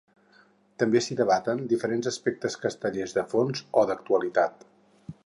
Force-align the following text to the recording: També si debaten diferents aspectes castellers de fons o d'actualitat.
També 0.83 1.01
si 1.07 1.17
debaten 1.19 1.61
diferents 1.75 2.09
aspectes 2.13 2.57
castellers 2.65 3.15
de 3.19 3.27
fons 3.35 3.63
o 3.83 3.85
d'actualitat. 3.93 4.71